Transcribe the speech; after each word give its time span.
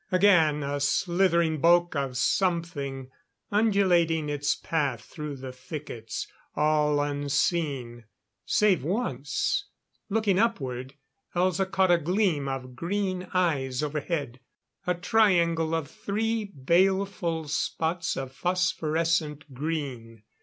Again, 0.11 0.63
a 0.63 0.79
slithering 0.79 1.59
bulk 1.61 1.95
of 1.95 2.17
something, 2.17 3.11
undulating 3.51 4.29
its 4.29 4.55
path 4.55 5.01
through 5.03 5.35
the 5.35 5.51
thickets. 5.51 6.25
All 6.55 6.99
unseen. 6.99 8.05
Save 8.43 8.83
once. 8.83 9.65
Looking 10.09 10.39
upward, 10.39 10.95
Elza 11.35 11.69
caught 11.71 11.91
a 11.91 11.99
gleam 11.99 12.47
of 12.49 12.75
green 12.75 13.27
eyes 13.31 13.83
overhead. 13.83 14.39
A 14.87 14.95
triangle 14.95 15.75
of 15.75 15.87
three 15.91 16.45
baleful 16.45 17.47
spots 17.47 18.17
of 18.17 18.31
phosphorescent 18.31 19.53
green. 19.53 20.23